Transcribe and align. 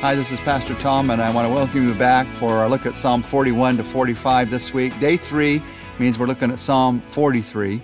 Hi, 0.00 0.14
this 0.14 0.30
is 0.30 0.38
Pastor 0.38 0.76
Tom, 0.76 1.10
and 1.10 1.20
I 1.20 1.28
want 1.28 1.48
to 1.48 1.52
welcome 1.52 1.88
you 1.88 1.92
back 1.92 2.32
for 2.34 2.52
our 2.52 2.68
look 2.68 2.86
at 2.86 2.94
Psalm 2.94 3.20
41 3.20 3.78
to 3.78 3.84
45 3.84 4.48
this 4.48 4.72
week. 4.72 4.96
Day 5.00 5.16
three 5.16 5.60
means 5.98 6.20
we're 6.20 6.26
looking 6.26 6.52
at 6.52 6.60
Psalm 6.60 7.00
43. 7.00 7.82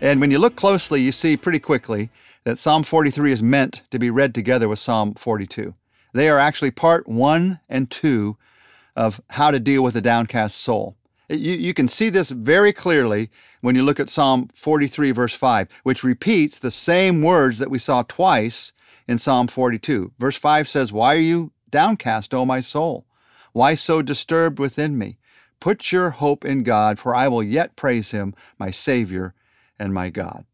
And 0.00 0.20
when 0.20 0.30
you 0.30 0.38
look 0.38 0.54
closely, 0.54 1.00
you 1.00 1.10
see 1.10 1.36
pretty 1.36 1.58
quickly 1.58 2.10
that 2.44 2.58
Psalm 2.58 2.84
43 2.84 3.32
is 3.32 3.42
meant 3.42 3.82
to 3.90 3.98
be 3.98 4.08
read 4.08 4.36
together 4.36 4.68
with 4.68 4.78
Psalm 4.78 5.14
42. 5.14 5.74
They 6.14 6.30
are 6.30 6.38
actually 6.38 6.70
part 6.70 7.08
one 7.08 7.58
and 7.68 7.90
two 7.90 8.36
of 8.94 9.20
how 9.30 9.50
to 9.50 9.58
deal 9.58 9.82
with 9.82 9.96
a 9.96 10.00
downcast 10.00 10.58
soul. 10.58 10.94
You, 11.28 11.54
you 11.54 11.74
can 11.74 11.88
see 11.88 12.08
this 12.08 12.30
very 12.30 12.72
clearly 12.72 13.30
when 13.62 13.74
you 13.74 13.82
look 13.82 13.98
at 13.98 14.08
Psalm 14.08 14.46
43, 14.54 15.10
verse 15.10 15.34
5, 15.34 15.80
which 15.82 16.04
repeats 16.04 16.60
the 16.60 16.70
same 16.70 17.20
words 17.20 17.58
that 17.58 17.68
we 17.68 17.80
saw 17.80 18.04
twice 18.06 18.72
in 19.08 19.18
Psalm 19.18 19.48
42. 19.48 20.12
Verse 20.18 20.36
5 20.36 20.68
says, 20.68 20.92
Why 20.92 21.16
are 21.16 21.20
you 21.20 21.52
downcast, 21.70 22.34
O 22.34 22.44
my 22.44 22.60
soul? 22.60 23.06
Why 23.52 23.74
so 23.74 24.02
disturbed 24.02 24.58
within 24.58 24.98
me? 24.98 25.16
Put 25.58 25.90
your 25.90 26.10
hope 26.10 26.44
in 26.44 26.62
God, 26.62 26.98
for 26.98 27.14
I 27.14 27.26
will 27.26 27.42
yet 27.42 27.74
praise 27.74 28.12
him, 28.12 28.34
my 28.58 28.70
Savior 28.70 29.34
and 29.78 29.92
my 29.92 30.10
God. 30.10 30.44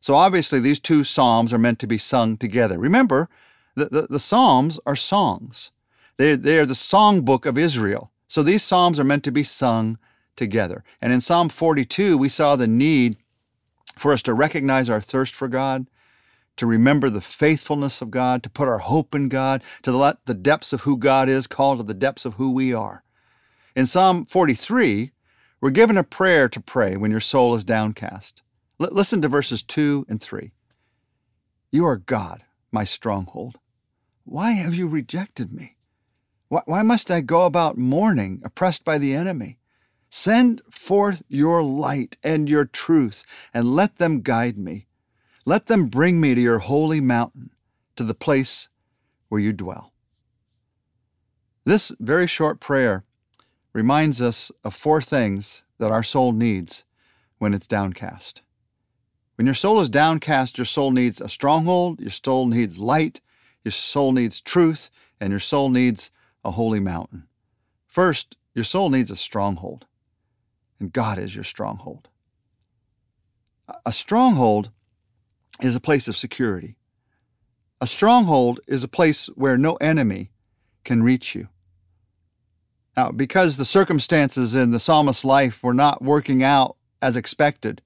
So 0.00 0.14
obviously, 0.14 0.60
these 0.60 0.80
two 0.80 1.04
Psalms 1.04 1.52
are 1.52 1.58
meant 1.58 1.78
to 1.80 1.86
be 1.86 1.98
sung 1.98 2.36
together. 2.36 2.78
Remember, 2.78 3.28
the, 3.74 3.86
the, 3.86 4.06
the 4.08 4.18
Psalms 4.18 4.80
are 4.86 4.96
songs. 4.96 5.70
They're, 6.16 6.36
they 6.36 6.58
are 6.58 6.66
the 6.66 6.74
songbook 6.74 7.46
of 7.46 7.58
Israel. 7.58 8.10
So 8.26 8.42
these 8.42 8.62
Psalms 8.62 9.00
are 9.00 9.04
meant 9.04 9.24
to 9.24 9.32
be 9.32 9.42
sung 9.42 9.98
together. 10.36 10.84
And 11.02 11.12
in 11.12 11.20
Psalm 11.20 11.48
42, 11.48 12.16
we 12.16 12.28
saw 12.28 12.56
the 12.56 12.66
need 12.66 13.16
for 13.96 14.12
us 14.12 14.22
to 14.22 14.34
recognize 14.34 14.88
our 14.88 15.00
thirst 15.00 15.34
for 15.34 15.48
God, 15.48 15.86
to 16.58 16.66
remember 16.66 17.08
the 17.10 17.20
faithfulness 17.20 18.02
of 18.02 18.10
God, 18.10 18.42
to 18.42 18.50
put 18.50 18.68
our 18.68 18.78
hope 18.78 19.14
in 19.14 19.28
God, 19.28 19.62
to 19.82 19.92
let 19.92 20.24
the 20.26 20.34
depths 20.34 20.72
of 20.72 20.82
who 20.82 20.96
God 20.96 21.28
is 21.28 21.46
call 21.46 21.76
to 21.76 21.82
the 21.82 21.94
depths 21.94 22.24
of 22.24 22.34
who 22.34 22.52
we 22.52 22.74
are. 22.74 23.02
In 23.74 23.86
Psalm 23.86 24.24
43, 24.24 25.12
we're 25.60 25.70
given 25.70 25.96
a 25.96 26.04
prayer 26.04 26.48
to 26.48 26.60
pray 26.60 26.96
when 26.96 27.10
your 27.10 27.20
soul 27.20 27.54
is 27.54 27.64
downcast. 27.64 28.42
L- 28.80 28.88
listen 28.92 29.22
to 29.22 29.28
verses 29.28 29.62
2 29.62 30.06
and 30.08 30.20
3. 30.20 30.52
You 31.70 31.84
are 31.86 31.96
God, 31.96 32.44
my 32.72 32.84
stronghold. 32.84 33.58
Why 34.24 34.52
have 34.52 34.74
you 34.74 34.88
rejected 34.88 35.52
me? 35.52 35.76
Why, 36.48 36.62
why 36.66 36.82
must 36.82 37.10
I 37.10 37.20
go 37.20 37.46
about 37.46 37.78
mourning, 37.78 38.40
oppressed 38.44 38.84
by 38.84 38.98
the 38.98 39.14
enemy? 39.14 39.58
Send 40.10 40.62
forth 40.70 41.22
your 41.28 41.62
light 41.62 42.16
and 42.22 42.48
your 42.48 42.64
truth, 42.64 43.24
and 43.52 43.74
let 43.74 43.96
them 43.96 44.22
guide 44.22 44.58
me. 44.58 44.86
Let 45.48 45.64
them 45.64 45.86
bring 45.86 46.20
me 46.20 46.34
to 46.34 46.40
your 46.42 46.58
holy 46.58 47.00
mountain, 47.00 47.48
to 47.96 48.04
the 48.04 48.12
place 48.12 48.68
where 49.30 49.40
you 49.40 49.54
dwell. 49.54 49.94
This 51.64 51.90
very 51.98 52.26
short 52.26 52.60
prayer 52.60 53.04
reminds 53.72 54.20
us 54.20 54.52
of 54.62 54.74
four 54.74 55.00
things 55.00 55.62
that 55.78 55.90
our 55.90 56.02
soul 56.02 56.32
needs 56.32 56.84
when 57.38 57.54
it's 57.54 57.66
downcast. 57.66 58.42
When 59.36 59.46
your 59.46 59.54
soul 59.54 59.80
is 59.80 59.88
downcast, 59.88 60.58
your 60.58 60.66
soul 60.66 60.90
needs 60.90 61.18
a 61.18 61.30
stronghold, 61.30 61.98
your 61.98 62.10
soul 62.10 62.46
needs 62.46 62.78
light, 62.78 63.22
your 63.64 63.72
soul 63.72 64.12
needs 64.12 64.42
truth, 64.42 64.90
and 65.18 65.30
your 65.30 65.40
soul 65.40 65.70
needs 65.70 66.10
a 66.44 66.50
holy 66.50 66.78
mountain. 66.78 67.26
First, 67.86 68.36
your 68.54 68.66
soul 68.66 68.90
needs 68.90 69.10
a 69.10 69.16
stronghold, 69.16 69.86
and 70.78 70.92
God 70.92 71.16
is 71.16 71.34
your 71.34 71.42
stronghold. 71.42 72.10
A 73.86 73.92
stronghold 73.92 74.72
is 75.60 75.76
a 75.76 75.80
place 75.80 76.08
of 76.08 76.16
security. 76.16 76.76
A 77.80 77.86
stronghold 77.86 78.60
is 78.66 78.82
a 78.82 78.88
place 78.88 79.26
where 79.28 79.56
no 79.56 79.74
enemy 79.76 80.30
can 80.84 81.02
reach 81.02 81.34
you. 81.34 81.48
Now, 82.96 83.12
because 83.12 83.56
the 83.56 83.64
circumstances 83.64 84.54
in 84.54 84.70
the 84.70 84.80
psalmist's 84.80 85.24
life 85.24 85.62
were 85.62 85.74
not 85.74 86.02
working 86.02 86.42
out 86.42 86.76
as 87.00 87.14
expected, 87.14 87.80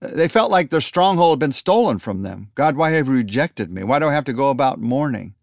they 0.00 0.28
felt 0.28 0.50
like 0.50 0.70
their 0.70 0.80
stronghold 0.80 1.36
had 1.36 1.40
been 1.40 1.52
stolen 1.52 1.98
from 1.98 2.22
them. 2.22 2.50
God, 2.54 2.76
why 2.76 2.90
have 2.90 3.08
you 3.08 3.14
rejected 3.14 3.70
me? 3.70 3.82
Why 3.82 3.98
do 3.98 4.08
I 4.08 4.14
have 4.14 4.24
to 4.24 4.32
go 4.32 4.50
about 4.50 4.80
mourning? 4.80 5.34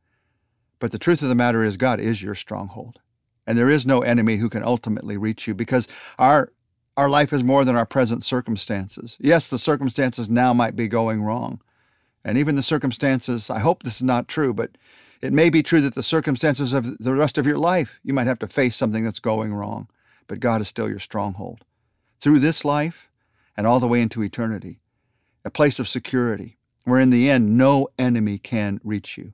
But 0.80 0.92
the 0.92 1.00
truth 1.00 1.22
of 1.22 1.30
the 1.30 1.36
matter 1.36 1.64
is, 1.64 1.78
God 1.78 2.00
is 2.00 2.22
your 2.22 2.36
stronghold. 2.36 3.00
And 3.48 3.58
there 3.58 3.70
is 3.70 3.86
no 3.86 4.00
enemy 4.00 4.38
who 4.38 4.50
can 4.50 4.64
ultimately 4.64 5.16
reach 5.18 5.48
you 5.48 5.56
because 5.56 5.88
our, 6.20 6.52
our 6.98 7.10
life 7.10 7.32
is 7.32 7.44
more 7.44 7.64
than 7.64 7.76
our 7.76 7.86
present 7.86 8.24
circumstances. 8.24 9.18
Yes, 9.22 9.50
the 9.50 9.60
circumstances 9.60 10.30
now 10.30 10.52
might 10.54 10.76
be 10.76 10.88
going 10.88 11.24
wrong. 11.24 11.62
And 12.26 12.38
even 12.38 12.56
the 12.56 12.64
circumstances, 12.64 13.50
I 13.50 13.60
hope 13.60 13.84
this 13.84 13.98
is 13.98 14.04
not 14.04 14.28
true, 14.28 14.54
but 14.54 14.72
it 15.22 15.32
may 15.32 15.50
be 15.50 15.64
true 15.64 15.80
that 15.82 15.96
the 15.96 16.04
circumstances 16.04 16.74
of 16.74 16.98
the 16.98 17.14
rest 17.14 17.38
of 17.38 17.46
your 17.46 17.58
life, 17.58 18.00
you 18.04 18.14
might 18.14 18.28
have 18.28 18.40
to 18.40 18.48
face 18.48 18.76
something 18.76 19.04
that's 19.04 19.20
going 19.20 19.54
wrong. 19.54 19.88
But 20.28 20.40
God 20.40 20.60
is 20.60 20.68
still 20.68 20.90
your 20.90 21.00
stronghold. 21.00 21.64
Through 22.20 22.40
this 22.40 22.66
life, 22.66 23.10
and 23.56 23.66
all 23.66 23.80
the 23.80 23.88
way 23.88 24.02
into 24.02 24.24
eternity, 24.24 24.80
a 25.44 25.50
place 25.50 25.80
of 25.80 25.88
security 25.88 26.58
where 26.84 27.00
in 27.00 27.10
the 27.10 27.30
end 27.30 27.58
no 27.58 27.88
enemy 27.98 28.38
can 28.38 28.80
reach 28.84 29.18
you. 29.18 29.34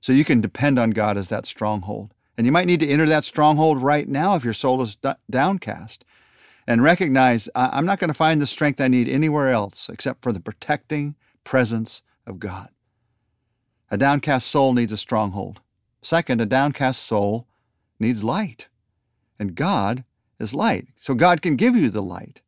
So 0.00 0.12
you 0.12 0.24
can 0.24 0.40
depend 0.40 0.78
on 0.78 0.90
God 0.90 1.16
as 1.16 1.28
that 1.28 1.46
stronghold. 1.46 2.14
And 2.36 2.46
you 2.46 2.52
might 2.52 2.66
need 2.66 2.80
to 2.80 2.88
enter 2.88 3.06
that 3.06 3.24
stronghold 3.24 3.82
right 3.82 4.08
now 4.08 4.36
if 4.36 4.44
your 4.44 4.52
soul 4.52 4.80
is 4.82 4.96
downcast 5.30 6.04
and 6.66 6.82
recognize 6.82 7.48
I'm 7.54 7.86
not 7.86 7.98
going 7.98 8.08
to 8.08 8.14
find 8.14 8.40
the 8.40 8.46
strength 8.46 8.80
I 8.80 8.88
need 8.88 9.08
anywhere 9.08 9.48
else 9.48 9.88
except 9.88 10.22
for 10.22 10.32
the 10.32 10.40
protecting 10.40 11.14
presence 11.44 12.02
of 12.26 12.38
God. 12.38 12.68
A 13.90 13.96
downcast 13.96 14.48
soul 14.48 14.72
needs 14.72 14.92
a 14.92 14.96
stronghold. 14.96 15.60
Second, 16.02 16.40
a 16.40 16.46
downcast 16.46 17.02
soul 17.02 17.46
needs 18.00 18.24
light. 18.24 18.68
And 19.38 19.54
God 19.54 20.04
is 20.38 20.54
light. 20.54 20.88
So 20.96 21.14
God 21.14 21.42
can 21.42 21.56
give 21.56 21.76
you 21.76 21.88
the 21.88 22.02
light. 22.02 22.42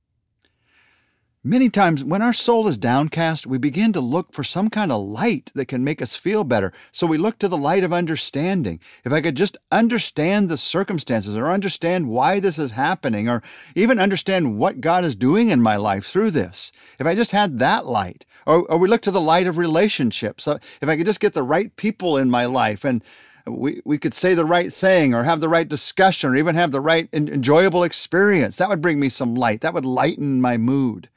Many 1.45 1.71
times, 1.71 2.03
when 2.03 2.21
our 2.21 2.33
soul 2.33 2.67
is 2.67 2.77
downcast, 2.77 3.47
we 3.47 3.59
begin 3.59 3.93
to 3.93 4.01
look 4.01 4.33
for 4.33 4.43
some 4.43 4.69
kind 4.69 4.91
of 4.91 5.07
light 5.07 5.53
that 5.55 5.69
can 5.69 5.85
make 5.85 6.03
us 6.03 6.17
feel 6.17 6.43
better. 6.43 6.73
So 6.91 7.07
we 7.07 7.17
look 7.17 7.39
to 7.39 7.47
the 7.47 7.57
light 7.57 7.85
of 7.85 7.93
understanding. 7.93 8.81
If 9.05 9.13
I 9.13 9.21
could 9.21 9.37
just 9.37 9.57
understand 9.71 10.49
the 10.49 10.59
circumstances 10.59 11.39
or 11.39 11.47
understand 11.47 12.09
why 12.09 12.41
this 12.41 12.59
is 12.59 12.73
happening 12.73 13.29
or 13.29 13.41
even 13.77 14.01
understand 14.01 14.59
what 14.59 14.81
God 14.81 15.05
is 15.05 15.15
doing 15.15 15.51
in 15.51 15.63
my 15.63 15.77
life 15.77 16.07
through 16.07 16.33
this, 16.33 16.73
if 16.99 17.07
I 17.07 17.15
just 17.15 17.31
had 17.31 17.61
that 17.61 17.87
light, 17.87 18.27
or, 18.45 18.67
or 18.69 18.77
we 18.77 18.89
look 18.89 19.03
to 19.03 19.13
the 19.13 19.21
light 19.21 19.47
of 19.47 19.59
relationships. 19.59 20.43
So 20.43 20.59
if 20.83 20.89
I 20.89 20.97
could 20.97 21.07
just 21.07 21.21
get 21.21 21.35
the 21.35 21.45
right 21.45 21.75
people 21.77 22.17
in 22.17 22.31
my 22.31 22.47
life 22.47 22.85
and 22.85 23.03
we, 23.47 23.81
we 23.85 23.97
could 23.97 24.13
say 24.13 24.35
the 24.35 24.45
right 24.45 24.73
thing 24.73 25.15
or 25.15 25.23
have 25.23 25.41
the 25.41 25.49
right 25.49 25.69
discussion 25.69 26.31
or 26.31 26.37
even 26.37 26.57
have 26.57 26.73
the 26.73 26.81
right 26.81 27.09
enjoyable 27.13 27.85
experience, 27.85 28.57
that 28.57 28.69
would 28.69 28.83
bring 28.83 28.99
me 28.99 29.09
some 29.09 29.37
light. 29.37 29.61
That 29.61 29.73
would 29.73 29.85
lighten 29.85 30.41
my 30.41 30.57
mood. 30.57 31.09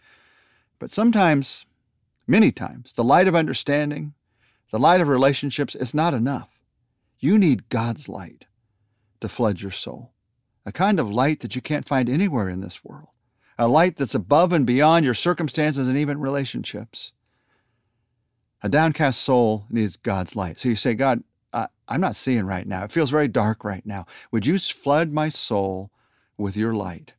But 0.81 0.89
sometimes, 0.89 1.67
many 2.25 2.51
times, 2.51 2.93
the 2.93 3.03
light 3.03 3.27
of 3.27 3.35
understanding, 3.35 4.15
the 4.71 4.79
light 4.79 4.99
of 4.99 5.07
relationships 5.07 5.75
is 5.75 5.93
not 5.93 6.15
enough. 6.15 6.59
You 7.19 7.37
need 7.37 7.69
God's 7.69 8.09
light 8.09 8.47
to 9.19 9.29
flood 9.29 9.61
your 9.61 9.69
soul, 9.69 10.11
a 10.65 10.71
kind 10.71 10.99
of 10.99 11.11
light 11.11 11.41
that 11.41 11.55
you 11.55 11.61
can't 11.61 11.87
find 11.87 12.09
anywhere 12.09 12.49
in 12.49 12.61
this 12.61 12.83
world, 12.83 13.09
a 13.59 13.67
light 13.67 13.97
that's 13.97 14.15
above 14.15 14.51
and 14.51 14.65
beyond 14.65 15.05
your 15.05 15.13
circumstances 15.13 15.87
and 15.87 15.99
even 15.99 16.19
relationships. 16.19 17.11
A 18.63 18.69
downcast 18.69 19.21
soul 19.21 19.67
needs 19.69 19.97
God's 19.97 20.35
light. 20.35 20.59
So 20.59 20.67
you 20.67 20.75
say, 20.75 20.95
God, 20.95 21.23
I'm 21.53 22.01
not 22.01 22.15
seeing 22.15 22.47
right 22.47 22.65
now. 22.65 22.85
It 22.85 22.91
feels 22.91 23.11
very 23.11 23.27
dark 23.27 23.63
right 23.63 23.85
now. 23.85 24.05
Would 24.31 24.47
you 24.47 24.57
flood 24.57 25.11
my 25.11 25.29
soul 25.29 25.91
with 26.39 26.57
your 26.57 26.73
light? 26.73 27.13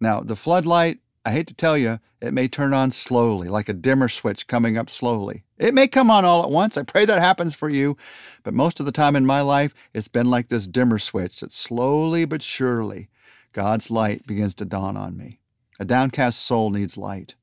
Now, 0.00 0.22
the 0.22 0.34
floodlight 0.34 0.98
I 1.26 1.32
hate 1.32 1.48
to 1.48 1.54
tell 1.54 1.76
you, 1.76 1.98
it 2.20 2.32
may 2.32 2.46
turn 2.46 2.72
on 2.72 2.92
slowly, 2.92 3.48
like 3.48 3.68
a 3.68 3.72
dimmer 3.72 4.08
switch 4.08 4.46
coming 4.46 4.78
up 4.78 4.88
slowly. 4.88 5.42
It 5.58 5.74
may 5.74 5.88
come 5.88 6.08
on 6.08 6.24
all 6.24 6.44
at 6.44 6.50
once. 6.50 6.76
I 6.76 6.84
pray 6.84 7.04
that 7.04 7.18
happens 7.18 7.52
for 7.52 7.68
you. 7.68 7.96
But 8.44 8.54
most 8.54 8.78
of 8.78 8.86
the 8.86 8.92
time 8.92 9.16
in 9.16 9.26
my 9.26 9.40
life, 9.40 9.74
it's 9.92 10.06
been 10.06 10.30
like 10.30 10.50
this 10.50 10.68
dimmer 10.68 11.00
switch 11.00 11.40
that 11.40 11.50
slowly 11.50 12.26
but 12.26 12.42
surely 12.42 13.08
God's 13.52 13.90
light 13.90 14.24
begins 14.24 14.54
to 14.54 14.64
dawn 14.64 14.96
on 14.96 15.16
me. 15.16 15.40
A 15.80 15.84
downcast 15.84 16.40
soul 16.40 16.70
needs 16.70 16.96
light. 16.96 17.34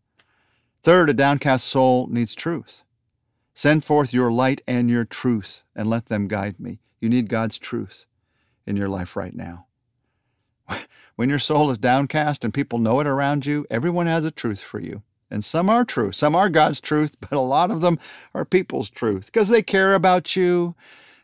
Third, 0.82 1.10
a 1.10 1.14
downcast 1.14 1.68
soul 1.68 2.08
needs 2.08 2.34
truth. 2.34 2.84
Send 3.54 3.84
forth 3.84 4.14
your 4.14 4.32
light 4.32 4.62
and 4.66 4.90
your 4.90 5.04
truth 5.04 5.66
and 5.76 5.88
let 5.88 6.06
them 6.06 6.30
guide 6.30 6.58
me. 6.58 6.80
You 7.02 7.10
need 7.10 7.28
God's 7.28 7.58
truth 7.58 8.06
in 8.66 8.78
your 8.78 8.88
life 8.88 9.18
right 9.18 9.36
now. 9.36 9.68
When 11.16 11.30
your 11.30 11.40
soul 11.40 11.72
is 11.72 11.78
downcast 11.78 12.46
and 12.46 12.54
people 12.54 12.80
know 12.80 13.00
it 13.02 13.08
around 13.08 13.46
you, 13.46 13.66
everyone 13.72 14.08
has 14.08 14.26
a 14.26 14.32
truth 14.32 14.62
for 14.62 14.80
you. 14.80 15.04
And 15.32 15.44
some 15.44 15.70
are 15.70 15.86
true. 15.86 16.12
Some 16.12 16.36
are 16.36 16.50
God's 16.50 16.82
truth, 16.82 17.18
but 17.22 17.34
a 17.34 17.40
lot 17.42 17.72
of 17.72 17.82
them 17.82 18.00
are 18.34 18.46
people's 18.46 18.90
truth 18.90 19.28
because 19.28 19.50
they 19.50 19.64
care 19.64 19.96
about 19.96 20.36
you, 20.36 20.76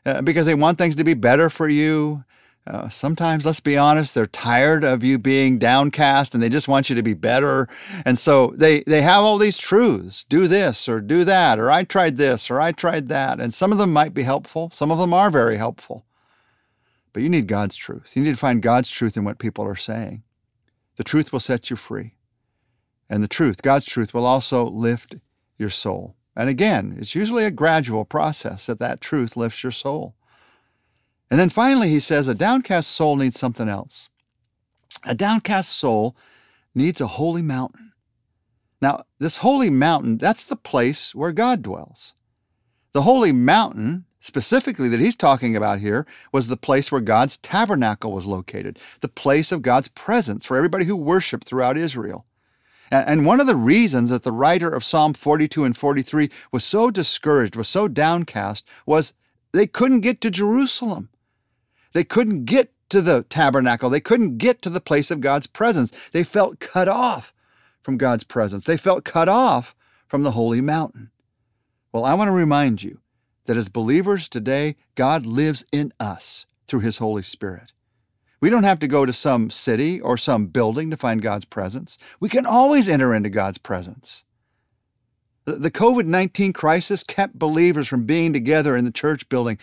uh, 0.06 0.22
because 0.24 0.46
they 0.48 0.56
want 0.56 0.78
things 0.78 0.96
to 0.98 1.04
be 1.06 1.16
better 1.16 1.50
for 1.50 1.70
you, 1.70 2.24
Uh, 2.68 2.90
sometimes, 2.90 3.46
let's 3.46 3.60
be 3.62 3.78
honest, 3.78 4.16
they're 4.16 4.26
tired 4.28 4.84
of 4.86 5.04
you 5.04 5.20
being 5.20 5.60
downcast 5.60 6.34
and 6.34 6.44
they 6.44 6.50
just 6.50 6.68
want 6.68 6.90
you 6.90 6.96
to 6.96 7.04
be 7.04 7.14
better. 7.16 7.68
And 8.06 8.18
so 8.18 8.54
they, 8.58 8.82
they 8.88 9.02
have 9.04 9.24
all 9.24 9.38
these 9.38 9.58
truths 9.58 10.26
do 10.26 10.48
this 10.48 10.90
or 10.90 11.02
do 11.02 11.26
that, 11.26 11.60
or 11.60 11.72
I 11.72 11.84
tried 11.84 12.18
this 12.18 12.52
or 12.52 12.62
I 12.62 12.72
tried 12.74 13.10
that. 13.10 13.40
And 13.42 13.54
some 13.54 13.72
of 13.72 13.80
them 13.80 13.94
might 13.94 14.14
be 14.14 14.24
helpful, 14.24 14.72
some 14.74 14.92
of 14.92 15.00
them 15.00 15.14
are 15.14 15.32
very 15.32 15.58
helpful. 15.58 16.06
But 17.14 17.24
you 17.24 17.30
need 17.30 17.48
God's 17.48 17.76
truth. 17.76 18.14
You 18.16 18.24
need 18.24 18.32
to 18.32 18.38
find 18.38 18.62
God's 18.62 18.90
truth 18.90 19.18
in 19.18 19.24
what 19.24 19.40
people 19.40 19.66
are 19.66 19.76
saying. 19.76 20.24
The 20.98 21.04
truth 21.04 21.32
will 21.32 21.40
set 21.40 21.70
you 21.70 21.76
free. 21.76 22.16
And 23.10 23.24
the 23.24 23.28
truth, 23.28 23.62
God's 23.62 23.86
truth, 23.86 24.14
will 24.14 24.26
also 24.26 24.66
lift 24.66 25.16
your 25.58 25.70
soul. 25.70 26.16
And 26.36 26.50
again, 26.50 26.96
it's 26.98 27.16
usually 27.16 27.46
a 27.46 27.52
gradual 27.52 28.06
process 28.06 28.68
that 28.68 28.80
that 28.80 29.02
truth 29.02 29.36
lifts 29.36 29.64
your 29.64 29.72
soul. 29.72 30.16
And 31.30 31.40
then 31.40 31.50
finally, 31.50 31.90
he 31.90 32.00
says 32.00 32.28
a 32.28 32.36
downcast 32.36 32.90
soul 32.90 33.16
needs 33.16 33.40
something 33.40 33.68
else. 33.68 34.10
A 35.06 35.16
downcast 35.16 35.72
soul 35.72 36.16
needs 36.74 37.02
a 37.02 37.08
holy 37.08 37.42
mountain. 37.42 37.94
Now, 38.82 39.04
this 39.20 39.38
holy 39.38 39.70
mountain, 39.70 40.18
that's 40.18 40.44
the 40.44 40.56
place 40.56 41.14
where 41.14 41.32
God 41.32 41.62
dwells. 41.62 42.14
The 42.94 43.02
holy 43.02 43.32
mountain, 43.32 44.06
specifically 44.20 44.90
that 44.90 45.00
he's 45.00 45.16
talking 45.16 45.56
about 45.56 45.80
here, 45.80 46.06
was 46.32 46.48
the 46.48 46.58
place 46.58 46.92
where 46.92 47.02
God's 47.02 47.38
tabernacle 47.38 48.12
was 48.12 48.26
located, 48.26 48.80
the 49.02 49.08
place 49.08 49.52
of 49.52 49.62
God's 49.62 49.88
presence 49.90 50.46
for 50.46 50.58
everybody 50.58 50.86
who 50.86 50.96
worshiped 50.96 51.48
throughout 51.48 51.78
Israel. 51.78 52.26
And 52.92 53.26
one 53.26 53.40
of 53.40 53.46
the 53.46 53.56
reasons 53.56 54.10
that 54.10 54.24
the 54.24 54.32
writer 54.32 54.70
of 54.70 54.84
Psalm 54.84 55.14
42 55.14 55.64
and 55.64 55.78
43 55.78 56.30
was 56.52 56.64
so 56.64 56.90
discouraged, 56.90 57.56
was 57.56 57.68
so 57.68 57.88
downcast, 57.88 58.68
was 58.86 59.14
they 59.52 59.68
couldn't 59.68 60.02
get 60.02 60.22
to 60.22 60.32
Jerusalem. 60.32 61.10
They 61.94 62.04
couldn't 62.04 62.46
get 62.46 62.72
to 62.90 63.02
the 63.02 63.24
tabernacle. 63.30 63.92
They 63.92 64.00
couldn't 64.00 64.38
get 64.38 64.64
to 64.64 64.72
the 64.72 64.82
place 64.82 65.12
of 65.12 65.22
God's 65.22 65.46
presence. 65.46 65.92
They 66.10 66.24
felt 66.24 66.60
cut 66.60 66.88
off 66.88 67.32
from 67.84 67.98
God's 67.98 68.24
presence. 68.24 68.66
They 68.66 68.78
felt 68.78 69.06
cut 69.06 69.30
off 69.30 69.76
from 70.08 70.24
the 70.24 70.32
holy 70.32 70.62
mountain. 70.62 71.12
Well, 71.92 72.06
I 72.06 72.16
want 72.16 72.30
to 72.30 72.34
remind 72.34 72.82
you 72.82 73.00
that 73.50 73.58
as 73.58 73.68
believers 73.68 74.30
today, 74.30 74.76
God 74.94 75.26
lives 75.26 75.66
in 75.72 75.92
us 76.00 76.46
through 76.68 76.82
His 76.82 77.00
Holy 77.00 77.24
Spirit. 77.24 77.74
We 78.40 78.52
don't 78.52 78.62
have 78.62 78.78
to 78.78 78.88
go 78.88 79.08
to 79.08 79.12
some 79.12 79.50
city 79.50 80.00
or 80.00 80.18
some 80.18 80.46
building 80.46 80.92
to 80.92 80.98
find 80.98 81.20
God's 81.20 81.46
presence. 81.46 81.98
We 82.20 82.30
can 82.30 82.46
always 82.46 82.88
enter 82.88 83.12
into 83.12 83.32
God's 83.32 83.58
presence. 83.58 84.24
The 85.46 85.72
COVID 85.72 86.06
19 86.06 86.54
crisis 86.54 87.04
kept 87.04 87.40
believers 87.40 87.88
from 87.88 88.04
being 88.04 88.34
together 88.34 88.78
in 88.78 88.86
the 88.86 88.92
church 88.92 89.28
building 89.30 89.58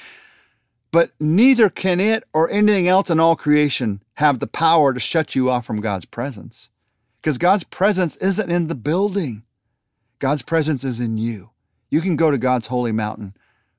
but 0.91 1.12
neither 1.21 1.69
can 1.69 2.00
it 2.00 2.25
or 2.33 2.50
anything 2.50 2.88
else 2.88 3.09
in 3.09 3.21
all 3.21 3.37
creation 3.37 4.03
have 4.15 4.41
the 4.41 4.49
power 4.49 4.94
to 4.94 4.99
shut 4.99 5.37
you 5.37 5.49
off 5.49 5.67
from 5.67 5.77
God's 5.77 6.06
presence. 6.06 6.71
Because 7.17 7.38
God's 7.38 7.65
presence 7.65 8.17
isn't 8.17 8.50
in 8.50 8.69
the 8.69 8.75
building, 8.75 9.44
God's 10.19 10.43
presence 10.43 10.83
is 10.83 10.99
in 10.99 11.19
you. 11.19 11.50
You 11.91 12.00
can 12.00 12.17
go 12.17 12.33
to 12.33 12.38
God's 12.38 12.67
holy 12.67 12.93
mountain 12.93 13.35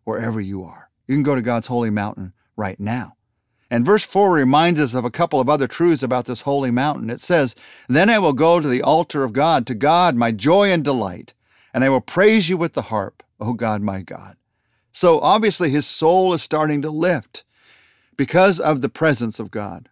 wherever 0.08 0.40
you 0.40 0.64
are. 0.64 0.90
You 1.06 1.16
can 1.16 1.24
go 1.24 1.36
to 1.36 1.42
God's 1.42 1.68
holy 1.68 1.90
mountain 1.90 2.32
right 2.56 2.80
now. 2.80 3.18
And 3.70 3.86
verse 3.86 4.06
4 4.06 4.32
reminds 4.32 4.80
us 4.80 4.94
of 4.94 5.04
a 5.04 5.12
couple 5.12 5.42
of 5.42 5.50
other 5.50 5.68
truths 5.68 6.02
about 6.02 6.24
this 6.24 6.42
holy 6.42 6.72
mountain. 6.72 7.10
It 7.10 7.20
says, 7.20 7.56
Then 7.90 8.10
I 8.10 8.18
will 8.18 8.32
go 8.32 8.62
to 8.62 8.68
the 8.70 8.82
altar 8.82 9.26
of 9.26 9.34
God, 9.34 9.68
to 9.68 9.76
God, 9.76 10.16
my 10.16 10.32
joy 10.32 10.72
and 10.72 10.82
delight, 10.82 11.34
and 11.74 11.84
I 11.84 11.90
will 11.90 12.00
praise 12.00 12.48
you 12.48 12.56
with 12.56 12.72
the 12.72 12.84
harp, 12.84 13.22
O 13.38 13.52
God, 13.52 13.82
my 13.82 14.02
God. 14.02 14.38
So 14.94 15.20
obviously 15.20 15.72
his 15.72 15.86
soul 15.86 16.34
is 16.34 16.42
starting 16.42 16.82
to 16.84 16.90
lift 16.90 17.44
because 18.16 18.62
of 18.62 18.80
the 18.80 18.90
presence 18.90 19.42
of 19.42 19.52
God. 19.52 19.90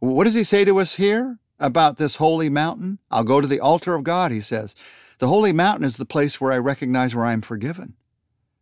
What 0.00 0.24
does 0.24 0.34
he 0.34 0.44
say 0.44 0.66
to 0.66 0.78
us 0.78 0.96
here 0.96 1.38
about 1.58 1.96
this 1.96 2.16
holy 2.16 2.50
mountain? 2.50 2.98
I'll 3.10 3.24
go 3.24 3.40
to 3.40 3.48
the 3.48 3.60
altar 3.60 3.94
of 3.94 4.04
God, 4.04 4.32
he 4.32 4.42
says. 4.42 4.74
The 5.18 5.28
holy 5.28 5.54
mountain 5.54 5.86
is 5.86 5.96
the 5.96 6.04
place 6.04 6.38
where 6.38 6.52
I 6.52 6.58
recognize 6.58 7.14
where 7.14 7.24
I'm 7.24 7.40
forgiven. 7.40 7.95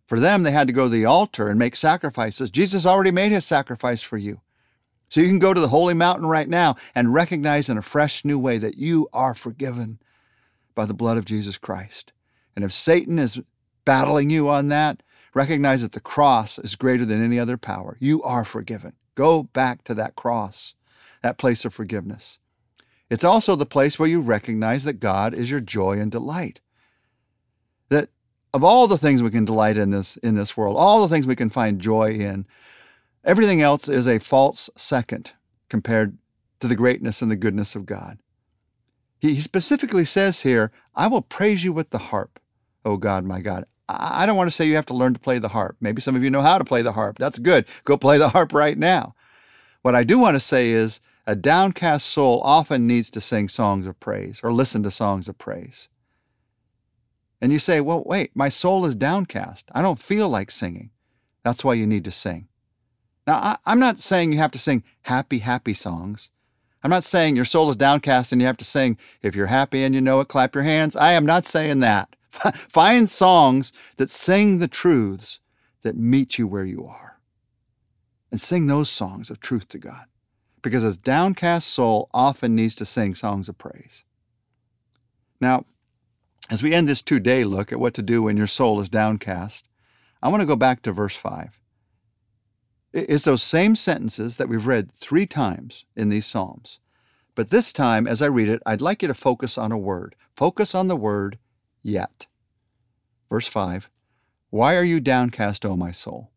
For 0.07 0.21
them, 0.21 0.43
they 0.43 0.51
had 0.51 0.67
to 0.69 0.75
go 0.75 0.85
to 0.85 0.91
the 0.91 1.07
altar 1.07 1.49
and 1.49 1.59
make 1.59 1.77
sacrifices. 1.77 2.51
Jesus 2.51 2.85
already 2.85 3.11
made 3.11 3.33
his 3.33 3.45
sacrifice 3.45 4.03
for 4.03 4.17
you. 4.17 4.41
So 5.09 5.21
you 5.21 5.29
can 5.29 5.39
go 5.39 5.55
to 5.55 5.61
the 5.61 5.69
holy 5.69 5.95
mountain 5.95 6.27
right 6.27 6.49
now 6.49 6.75
and 6.95 7.15
recognize 7.15 7.69
in 7.69 7.79
a 7.79 7.83
fresh 7.83 8.25
new 8.25 8.39
way 8.39 8.59
that 8.59 8.77
you 8.77 9.09
are 9.13 9.35
forgiven 9.35 10.01
by 10.75 10.87
the 10.87 10.95
blood 10.95 11.17
of 11.17 11.25
Jesus 11.25 11.57
Christ. 11.57 12.13
And 12.55 12.65
if 12.65 12.73
Satan 12.73 13.19
is 13.19 13.41
battling 13.85 14.31
you 14.31 14.49
on 14.49 14.69
that, 14.69 15.03
Recognize 15.35 15.83
that 15.83 15.93
the 15.93 16.01
cross 16.01 16.61
is 16.61 16.77
greater 16.77 17.05
than 17.05 17.23
any 17.23 17.41
other 17.41 17.59
power. 17.59 17.97
You 17.99 18.23
are 18.23 18.45
forgiven. 18.45 18.93
Go 19.17 19.43
back 19.43 19.83
to 19.85 19.95
that 19.95 20.15
cross, 20.15 20.75
that 21.23 21.39
place 21.39 21.65
of 21.65 21.75
forgiveness. 21.75 22.39
It's 23.11 23.25
also 23.25 23.57
the 23.57 23.67
place 23.67 23.99
where 23.99 24.09
you 24.09 24.21
recognize 24.21 24.85
that 24.85 25.01
God 25.01 25.35
is 25.35 25.51
your 25.51 25.61
joy 25.61 25.99
and 25.99 26.11
delight. 26.11 26.61
Of 28.55 28.65
all 28.65 28.87
the 28.87 28.97
things 28.97 29.23
we 29.23 29.31
can 29.31 29.45
delight 29.45 29.77
in 29.77 29.91
this 29.91 30.17
in 30.19 30.37
this 30.37 30.57
world, 30.57 30.77
all 30.79 31.03
the 31.03 31.09
things 31.13 31.27
we 31.27 31.37
can 31.37 31.51
find 31.51 31.81
joy 31.81 32.13
in, 32.13 32.47
everything 33.25 33.61
else 33.61 33.89
is 33.89 34.07
a 34.07 34.21
false 34.21 34.71
second 34.77 35.35
compared 35.69 36.17
to 36.61 36.69
the 36.69 36.77
greatness 36.77 37.21
and 37.21 37.31
the 37.31 37.37
goodness 37.37 37.75
of 37.75 37.85
God. 37.85 38.19
He 39.21 39.37
specifically 39.41 40.05
says 40.05 40.43
here, 40.43 40.71
I 40.95 41.09
will 41.09 41.21
praise 41.21 41.65
you 41.65 41.73
with 41.73 41.91
the 41.91 41.99
harp, 41.99 42.39
O 42.85 42.97
God, 42.97 43.25
my 43.25 43.41
God. 43.41 43.65
I 43.89 44.25
don't 44.25 44.37
want 44.37 44.47
to 44.47 44.55
say 44.55 44.67
you 44.67 44.77
have 44.77 44.87
to 44.87 44.95
learn 44.95 45.15
to 45.15 45.21
play 45.21 45.39
the 45.39 45.49
harp. 45.49 45.77
Maybe 45.81 46.01
some 46.01 46.15
of 46.15 46.23
you 46.23 46.31
know 46.31 46.41
how 46.41 46.59
to 46.59 46.65
play 46.65 46.83
the 46.83 46.93
harp. 46.93 47.19
That's 47.19 47.39
good. 47.39 47.67
Go 47.85 47.99
play 47.99 48.19
the 48.19 48.29
harp 48.31 48.55
right 48.55 48.79
now. 48.79 49.15
What 49.83 49.95
I 49.95 50.05
do 50.05 50.19
want 50.19 50.37
to 50.37 50.41
say 50.41 50.71
is 50.71 51.01
a 51.27 51.35
downcast 51.35 52.07
soul 52.07 52.41
often 52.43 52.87
needs 52.87 53.11
to 53.11 53.21
sing 53.21 53.49
songs 53.49 53.87
of 53.87 53.99
praise 53.99 54.41
or 54.43 54.53
listen 54.53 54.83
to 54.85 54.91
songs 54.91 55.29
of 55.29 55.39
praise. 55.39 55.89
And 57.45 57.53
you 57.53 57.59
say, 57.59 57.83
well, 57.83 58.03
wait, 58.07 58.31
my 58.35 58.49
soul 58.49 58.87
is 58.87 58.95
downcast. 58.95 59.67
I 59.75 59.83
don't 59.83 59.99
feel 59.99 60.31
like 60.31 60.51
singing. 60.51 60.89
That's 61.43 61.63
why 61.63 61.75
you 61.75 61.87
need 61.87 62.03
to 62.05 62.11
sing. 62.11 62.49
Now, 63.27 63.35
I, 63.67 63.73
am 63.73 63.79
not 63.79 63.99
saying 63.99 64.33
you 64.33 64.39
have 64.39 64.53
to 64.53 64.59
sing 64.59 64.83
happy, 65.03 65.41
happy 65.41 65.75
songs. 65.75 66.31
I'm 66.83 66.89
not 66.91 67.05
saying 67.05 67.37
your 67.37 67.45
soul 67.45 67.69
is 67.69 67.77
downcast 67.77 68.33
and 68.33 68.41
you 68.41 68.47
have 68.47 68.57
to 68.57 68.65
sing, 68.65 68.97
if 69.21 69.37
you're 69.37 69.49
happy 69.49 69.83
and 69.83 69.95
you 69.95 70.01
know 70.01 70.21
it, 70.21 70.29
clap 70.29 70.55
your 70.55 70.65
hands. 70.65 70.97
I 70.97 71.13
am 71.13 71.27
not 71.27 71.45
saying 71.45 71.81
that. 71.81 72.17
Find 72.31 73.11
songs 73.11 73.75
that 73.99 74.09
sing 74.09 74.59
the 74.59 74.67
truths 74.67 75.41
that 75.83 75.99
meet 75.99 76.39
you 76.39 76.47
where 76.47 76.65
you 76.65 76.87
are. 76.87 77.21
And 78.31 78.41
sing 78.41 78.69
those 78.69 78.89
songs 78.89 79.29
of 79.29 79.39
truth 79.39 79.69
to 79.69 79.79
God. 79.79 80.07
Because 80.63 80.83
a 80.83 80.99
downcast 80.99 81.69
soul 81.69 82.09
often 82.15 82.57
needs 82.57 82.75
to 82.77 82.87
sing 82.87 83.15
songs 83.15 83.51
of 83.51 83.59
praise. 83.59 84.03
Now, 85.43 85.67
as 86.51 86.63
we 86.63 86.75
end 86.75 86.89
this 86.89 87.03
two 87.03 87.21
day 87.21 87.45
look 87.45 87.73
at 87.73 87.81
what 87.81 87.95
to 87.95 88.03
do 88.03 88.23
when 88.23 88.37
your 88.37 88.47
soul 88.47 88.81
is 88.81 88.89
downcast, 88.89 89.69
I 90.23 90.29
want 90.29 90.41
to 90.43 90.47
go 90.47 90.57
back 90.57 90.83
to 90.83 90.93
verse 90.93 91.17
5. 91.17 91.59
It's 92.93 93.25
those 93.25 93.43
same 93.43 93.75
sentences 93.75 94.37
that 94.37 94.49
we've 94.49 94.67
read 94.67 94.93
three 94.93 95.27
times 95.27 95.85
in 95.97 96.11
these 96.11 96.27
Psalms. 96.27 96.79
But 97.35 97.51
this 97.51 97.73
time, 97.73 98.07
as 98.07 98.23
I 98.23 98.27
read 98.27 98.49
it, 98.49 98.63
I'd 98.65 98.81
like 98.81 99.03
you 99.03 99.09
to 99.09 99.15
focus 99.15 99.59
on 99.59 99.73
a 99.73 99.79
word. 99.79 100.15
Focus 100.37 100.75
on 100.75 100.87
the 100.87 100.97
word 100.97 101.39
yet. 101.83 102.27
Verse 103.29 103.49
5 103.49 103.91
Why 104.51 104.77
are 104.77 104.85
you 104.85 105.01
downcast, 105.01 105.65
O 105.65 105.77
my 105.77 105.91
soul? 105.91 106.31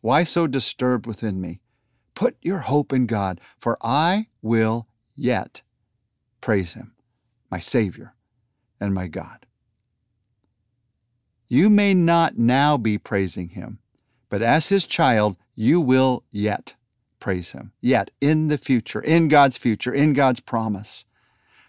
Why 0.00 0.22
so 0.22 0.46
disturbed 0.46 1.06
within 1.06 1.40
me? 1.40 1.60
Put 2.14 2.36
your 2.42 2.60
hope 2.60 2.92
in 2.92 3.06
God, 3.06 3.40
for 3.58 3.76
I 3.82 4.26
will 4.42 4.86
yet 5.16 5.62
praise 6.40 6.74
him, 6.74 6.94
my 7.50 7.58
Savior 7.58 8.14
and 8.80 8.94
my 8.94 9.08
God. 9.08 9.46
You 11.48 11.70
may 11.70 11.94
not 11.94 12.36
now 12.36 12.76
be 12.76 12.98
praising 12.98 13.50
him, 13.50 13.78
but 14.28 14.42
as 14.42 14.68
his 14.68 14.86
child, 14.86 15.36
you 15.54 15.80
will 15.80 16.24
yet 16.30 16.74
praise 17.20 17.52
him. 17.52 17.72
Yet, 17.80 18.10
in 18.20 18.48
the 18.48 18.58
future, 18.58 19.00
in 19.00 19.28
God's 19.28 19.56
future, 19.56 19.92
in 19.92 20.12
God's 20.12 20.40
promise. 20.40 21.04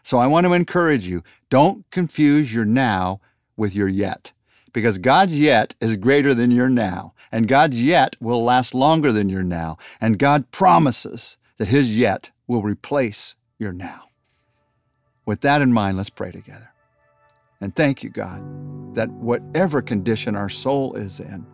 So 0.03 0.17
I 0.17 0.27
want 0.27 0.45
to 0.45 0.53
encourage 0.53 1.05
you 1.05 1.23
don't 1.49 1.89
confuse 1.91 2.53
your 2.53 2.65
now 2.65 3.21
with 3.55 3.73
your 3.73 3.87
yet, 3.87 4.31
because 4.73 4.97
God's 4.97 5.37
yet 5.37 5.75
is 5.81 5.97
greater 5.97 6.33
than 6.33 6.51
your 6.51 6.69
now, 6.69 7.13
and 7.31 7.47
God's 7.47 7.81
yet 7.81 8.15
will 8.19 8.43
last 8.43 8.73
longer 8.73 9.11
than 9.11 9.29
your 9.29 9.43
now, 9.43 9.77
and 9.99 10.19
God 10.19 10.51
promises 10.51 11.37
that 11.57 11.69
His 11.69 11.97
yet 11.97 12.31
will 12.47 12.61
replace 12.61 13.35
your 13.57 13.71
now. 13.73 14.09
With 15.25 15.41
that 15.41 15.61
in 15.61 15.73
mind, 15.73 15.97
let's 15.97 16.09
pray 16.09 16.31
together. 16.31 16.71
And 17.61 17.75
thank 17.75 18.03
you, 18.03 18.09
God, 18.09 18.41
that 18.95 19.09
whatever 19.11 19.81
condition 19.81 20.35
our 20.35 20.49
soul 20.49 20.93
is 20.95 21.19
in, 21.19 21.45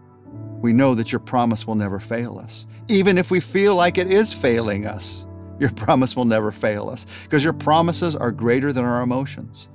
we 0.62 0.71
know 0.71 0.95
that 0.95 1.12
your 1.12 1.19
promise 1.19 1.65
will 1.65 1.75
never 1.75 2.00
fail 2.00 2.38
us. 2.38 2.65
Even 2.88 3.17
if 3.17 3.31
we 3.31 3.39
feel 3.39 3.75
like 3.75 3.97
it 3.97 4.07
is 4.07 4.31
failing 4.31 4.85
us, 4.85 5.25
your 5.59 5.69
promise 5.75 6.15
will 6.15 6.25
never 6.25 6.51
fail 6.51 6.89
us 6.89 7.05
because 7.24 7.43
your 7.43 7.53
promises 7.53 8.15
are 8.15 8.31
greater 8.31 8.71
than 8.71 8.85
our 8.85 9.01
emotions. 9.01 9.69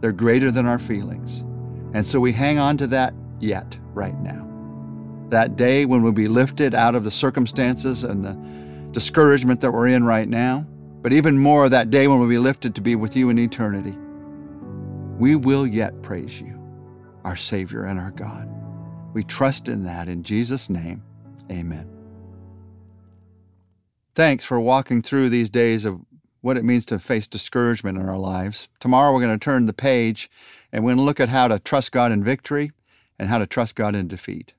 They're 0.00 0.12
greater 0.12 0.50
than 0.50 0.66
our 0.66 0.78
feelings. 0.78 1.40
And 1.94 2.06
so 2.06 2.20
we 2.20 2.32
hang 2.32 2.58
on 2.58 2.76
to 2.78 2.86
that 2.88 3.14
yet 3.40 3.78
right 3.92 4.18
now. 4.20 4.44
That 5.30 5.56
day 5.56 5.86
when 5.86 6.02
we'll 6.02 6.12
be 6.12 6.28
lifted 6.28 6.74
out 6.74 6.94
of 6.94 7.02
the 7.02 7.10
circumstances 7.10 8.04
and 8.04 8.22
the 8.22 8.38
discouragement 8.92 9.60
that 9.62 9.72
we're 9.72 9.88
in 9.88 10.04
right 10.04 10.28
now, 10.28 10.64
but 11.02 11.12
even 11.12 11.38
more 11.38 11.68
that 11.68 11.90
day 11.90 12.06
when 12.06 12.20
we'll 12.20 12.28
be 12.28 12.38
lifted 12.38 12.74
to 12.76 12.80
be 12.80 12.94
with 12.94 13.16
you 13.16 13.30
in 13.30 13.38
eternity. 13.38 13.96
We 15.18 15.34
will 15.34 15.66
yet 15.66 16.02
praise 16.02 16.40
you, 16.40 16.60
our 17.24 17.36
Savior 17.36 17.84
and 17.84 17.98
our 17.98 18.10
God. 18.10 18.48
We 19.14 19.24
trust 19.24 19.68
in 19.68 19.84
that. 19.84 20.08
In 20.08 20.22
Jesus' 20.22 20.68
name, 20.68 21.02
amen. 21.50 21.90
Thanks 24.14 24.44
for 24.44 24.60
walking 24.60 25.02
through 25.02 25.30
these 25.30 25.48
days 25.48 25.84
of 25.84 26.00
what 26.40 26.56
it 26.56 26.64
means 26.64 26.84
to 26.86 26.98
face 26.98 27.26
discouragement 27.26 27.98
in 27.98 28.08
our 28.08 28.18
lives. 28.18 28.68
Tomorrow 28.78 29.12
we're 29.12 29.20
going 29.20 29.38
to 29.38 29.44
turn 29.44 29.66
the 29.66 29.72
page 29.72 30.30
and 30.70 30.84
we're 30.84 30.90
going 30.90 30.98
to 30.98 31.02
look 31.02 31.20
at 31.20 31.30
how 31.30 31.48
to 31.48 31.58
trust 31.58 31.92
God 31.92 32.12
in 32.12 32.22
victory 32.22 32.72
and 33.18 33.28
how 33.28 33.38
to 33.38 33.46
trust 33.46 33.74
God 33.74 33.94
in 33.94 34.08
defeat. 34.08 34.54